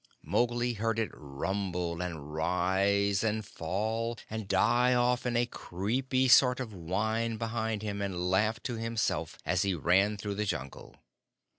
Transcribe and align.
Mowgli 0.23 0.73
heard 0.73 0.97
it 0.97 1.11
rumble, 1.13 2.01
and 2.01 2.33
rise, 2.33 3.23
and 3.23 3.45
fall, 3.45 4.17
and 4.31 4.47
die 4.47 4.95
off 4.95 5.27
in 5.27 5.37
a 5.37 5.45
creepy 5.45 6.27
sort 6.27 6.59
of 6.59 6.73
whine 6.73 7.37
behind 7.37 7.83
him, 7.83 8.01
and 8.01 8.31
laughed 8.31 8.63
to 8.63 8.77
himself 8.77 9.37
as 9.45 9.61
he 9.61 9.75
ran 9.75 10.17
through 10.17 10.33
the 10.33 10.45
Jungle. 10.45 10.95